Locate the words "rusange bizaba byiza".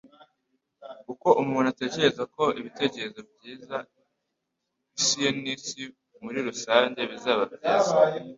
6.47-7.93